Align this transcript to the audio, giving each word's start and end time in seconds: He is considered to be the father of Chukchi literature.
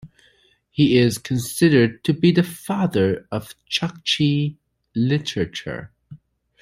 He 0.71 0.97
is 0.97 1.19
considered 1.19 2.03
to 2.05 2.13
be 2.15 2.31
the 2.31 2.41
father 2.41 3.27
of 3.31 3.53
Chukchi 3.69 4.55
literature. 4.95 5.91